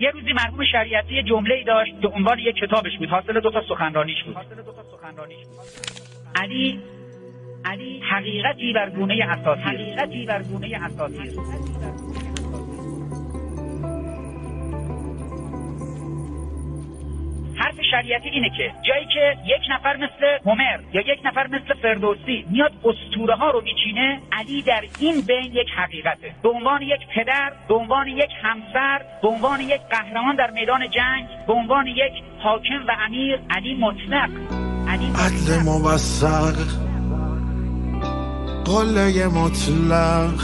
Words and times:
یه 0.00 0.10
روزی 0.10 0.32
مرحوم 0.32 0.64
شریعتی 0.72 1.22
جمله 1.22 1.54
ای 1.54 1.64
داشت 1.64 2.00
که 2.02 2.08
عنوان 2.08 2.38
یک 2.38 2.56
کتابش 2.56 2.98
بود. 2.98 3.08
حاصل 3.08 3.40
دو 3.40 3.50
تا 3.50 3.62
سخنرانیش 3.68 4.24
بود. 4.24 4.36
علی 6.34 6.80
علی 7.64 8.00
حقیقتی 8.00 8.72
بر 8.72 8.90
گونه 8.90 9.24
اساسی 9.28 9.62
حقیقتی 9.62 10.26
بر 10.26 10.42
گونه 10.42 10.84
اساسی 10.84 11.36
شریعتی 17.90 18.28
اینه 18.28 18.50
که 18.56 18.72
جایی 18.82 19.06
که 19.14 19.36
یک 19.44 19.62
نفر 19.70 19.96
مثل 19.96 20.38
هومر 20.46 20.78
یا 20.92 21.00
یک 21.00 21.20
نفر 21.24 21.46
مثل 21.46 21.74
فردوسی 21.82 22.44
میاد 22.50 22.72
اسطوره 22.84 23.34
ها 23.34 23.50
رو 23.50 23.60
میچینه 23.60 24.20
علی 24.32 24.62
در 24.62 24.84
این 24.98 25.20
بین 25.20 25.52
یک 25.52 25.68
حقیقته. 25.76 26.34
به 26.42 26.48
عنوان 26.48 26.82
یک 26.82 27.00
پدر 27.14 27.52
به 27.68 27.74
عنوان 27.74 28.08
یک 28.08 28.30
همسر 28.42 29.02
به 29.22 29.28
عنوان 29.28 29.60
یک 29.60 29.80
قهرمان 29.90 30.36
در 30.36 30.50
میدان 30.50 30.80
جنگ 30.90 31.26
به 31.46 31.52
عنوان 31.52 31.86
یک 31.86 32.12
حاکم 32.38 32.86
و 32.88 32.96
امیر 33.06 33.40
علی 33.50 33.74
مطلق. 33.74 34.30
علی 34.88 35.06
عدل 35.06 35.62
موثق 35.64 36.56
قله 38.64 39.28
مطلق 39.28 40.40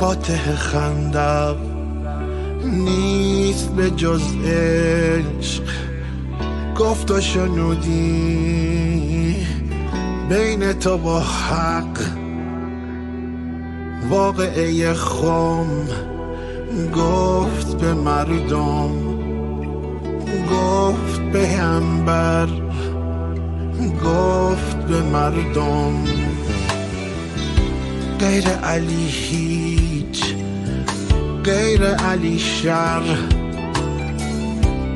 فاتح 0.00 0.54
خندق. 0.54 1.77
نیست 2.70 3.68
به 3.68 3.90
جز 3.90 4.22
عشق 4.44 5.62
گفت 6.78 7.10
و 7.10 7.20
شنودی 7.20 8.56
بین 10.28 10.72
تو 10.72 10.98
با 10.98 11.20
حق 11.20 11.98
واقعه 14.10 14.94
خم 14.94 15.88
گفت 16.94 17.78
به 17.78 17.94
مردم 17.94 18.90
گفت 20.50 21.20
به 21.32 21.52
انبر 21.52 22.48
گفت 24.04 24.76
به 24.76 25.02
مردم. 25.02 26.04
غیر 28.18 28.48
علی 28.48 29.06
هیچ 29.06 29.77
غیر 31.48 31.84
علی 31.84 32.38
شر 32.38 33.02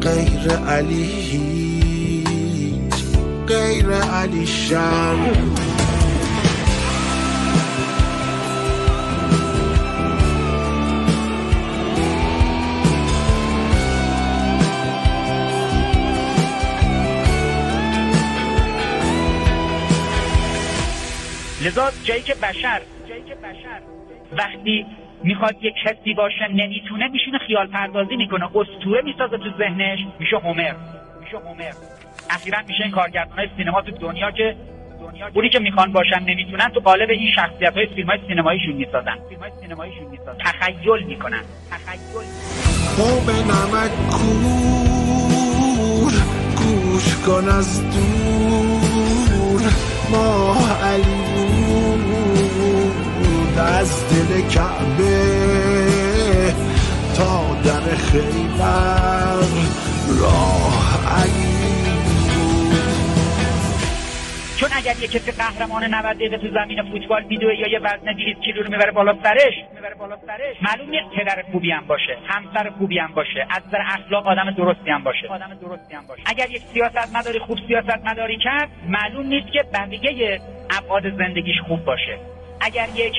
غیر 0.00 0.52
علی 0.56 1.04
هیچ 1.04 2.94
غیر 3.46 3.90
علی 3.90 4.46
شر. 4.46 5.16
لذا 21.64 21.92
جایی 22.04 22.22
که 22.22 22.34
بشر 22.34 22.82
وقتی 24.32 24.86
می‌خواد 25.26 25.56
یک 25.62 25.74
کسی 25.84 26.14
باشه 26.14 26.48
نمی‌تونه 26.48 27.08
میشینه 27.08 27.38
خیال 27.38 27.66
پردازی 27.66 28.16
می‌کنه 28.16 28.44
اسطوره 28.44 29.02
می‌سازه 29.02 29.38
تو 29.38 29.50
ذهنش. 29.58 29.98
میشه 30.18 30.36
هومر 30.36 30.74
میشه 31.20 31.36
هومر. 31.36 31.72
اخیرا 32.30 32.58
میشه 32.68 32.82
این 32.82 32.92
کارگردان 32.92 33.38
های 33.38 33.48
سینما 33.56 33.82
تو 33.82 33.90
دنیا 33.90 34.30
که 34.30 34.56
اونی 35.34 35.48
که 35.48 35.58
می‌خوان 35.58 35.92
باشن 35.92 36.22
نمی‌تونن 36.22 36.68
تو 36.68 36.80
قالب 36.80 37.10
این 37.10 37.30
شخصیت 37.34 37.76
های 37.76 37.86
فیلم 37.86 38.08
های 38.08 38.18
سینماییشون 38.28 38.74
می‌سازن. 38.74 39.18
فیلم 39.28 39.40
های 39.40 39.50
سینماییشون 39.60 40.06
می‌سازن 40.10 40.38
تخیل 40.38 41.06
می‌کنن. 41.06 41.42
تخیل. 41.70 42.00
خوب 42.96 43.30
نمک 43.30 43.90
کور 44.10 46.12
گوش 46.56 47.16
کن 47.26 47.48
از 47.48 47.90
دور. 47.90 49.62
ما 50.10 50.56
علی 50.82 51.36
بود 53.18 53.58
از 53.58 54.08
دل 54.10 54.48
خیبر 57.96 59.40
راه 60.20 60.66
چون 64.60 64.68
اگر 64.72 64.94
یه 65.00 65.08
کسی 65.08 65.32
قهرمان 65.32 65.84
90 65.84 66.16
دقیقه 66.16 66.38
تو 66.38 66.48
زمین 66.54 66.82
فوتبال 66.82 67.24
میدوه 67.24 67.54
یا 67.54 67.68
یه 67.68 67.78
وزن 67.78 68.12
200 68.12 68.40
کیلو 68.40 68.62
رو 68.62 68.70
می‌بره 68.70 68.92
بالا 68.92 69.14
سرش 69.22 69.54
معلوم 70.62 70.90
نیست 70.90 71.06
پدر 71.16 71.44
خوبی 71.52 71.70
هم 71.70 71.86
باشه 71.86 72.18
همسر 72.26 72.70
خوبی 72.70 72.98
هم 72.98 73.12
باشه 73.14 73.46
از 73.50 73.62
نظر 73.68 73.80
اخلاق 73.80 74.26
آدم 74.26 74.50
درستی 74.50 74.90
هم 74.90 75.04
باشه. 75.04 75.28
آدم 75.28 75.58
درستی 75.60 75.94
هم 75.94 76.06
باشه. 76.06 76.22
اگر 76.26 76.50
یک 76.50 76.62
سیاست 76.74 77.16
مداری 77.16 77.38
خوب 77.38 77.58
سیاست 77.66 78.06
مداری 78.06 78.38
کرد 78.38 78.68
معلوم 78.88 79.26
نیست 79.26 79.52
که 79.52 79.64
بقیه 79.74 80.40
ابعاد 80.70 81.16
زندگیش 81.18 81.60
خوب 81.68 81.84
باشه. 81.84 82.18
اگر 82.60 82.88
یک 82.94 83.14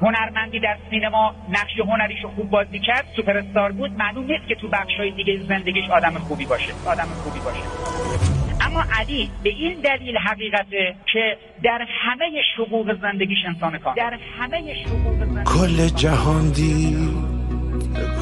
هنرمندی 0.00 0.60
در 0.60 0.76
سینما 0.90 1.34
نقش 1.48 1.78
هنریشو 1.78 2.28
خوب 2.28 2.50
بازی 2.50 2.78
کرد 2.78 3.04
سوپر 3.16 3.36
استار 3.36 3.72
بود. 3.72 3.90
معلوم 3.98 4.24
نیست 4.24 4.48
که 4.48 4.54
تو 4.54 4.68
بخشای 4.68 5.10
دیگه 5.10 5.40
زندگیش 5.48 5.90
آدم 5.90 6.18
خوبی 6.18 6.46
باشه 6.46 6.72
آدم 6.86 7.04
خوبی 7.04 7.40
باشه. 7.40 7.62
اما 8.60 8.84
علی 8.98 9.30
به 9.42 9.50
این 9.50 9.80
دلیل 9.80 10.16
حقیقته 10.16 10.94
که 11.12 11.36
در 11.62 11.86
همه 11.88 12.24
شقوق 12.56 13.00
زندگیش 13.02 13.38
انسان 13.46 13.78
کامل. 13.78 13.96
در 13.96 14.18
همه 14.38 14.74
شقوق 14.84 15.44
کل 15.44 15.88
جهان 15.88 16.50
دید 16.50 16.96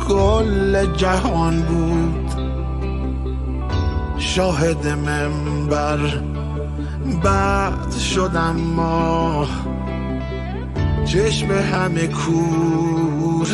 کل 0.08 0.96
جهان 0.96 1.62
بود. 1.62 2.54
شاهد 4.18 4.86
منبر 4.86 5.98
بعد 7.24 7.92
شدم 8.14 8.56
ما 8.56 9.46
چشم 11.04 11.50
همه 11.50 12.06
کور 12.06 13.48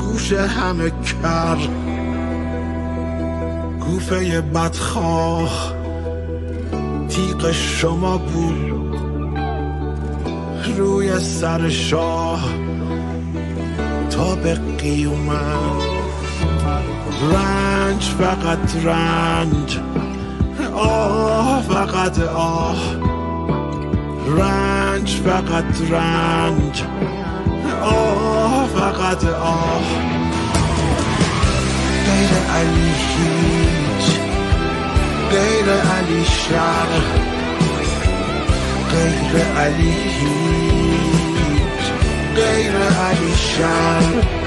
گوش 0.00 0.32
همه 0.32 0.90
کر. 0.90 1.56
کوفه 3.80 4.40
بدخواه 4.40 5.74
تیغ 7.08 7.52
شما 7.52 8.18
بود. 8.18 8.72
روی 10.76 11.18
سر 11.18 11.68
شاه 11.68 12.44
تا 14.10 14.34
به 14.34 14.54
قیومت 14.54 15.82
رنج 17.32 18.02
فقط 18.02 18.84
رنج. 18.84 19.78
آه 20.74 21.62
فقط 21.62 22.18
آه. 22.18 22.76
رنج 24.38 24.61
فقط 25.24 25.90
رنج. 25.90 26.82
آه 27.82 28.66
فقط 28.66 29.24
آه. 29.24 29.82
غیر 32.06 32.30
علی 32.54 32.92
هیچ. 33.08 34.16
غیر 35.30 35.70
علی 35.70 36.24
شر. 36.24 36.90
غیر 38.90 39.44
علی 39.58 39.90
هیچ. 39.90 41.84
غیر 42.36 42.76
علی 42.76 43.34
شر. 43.36 44.41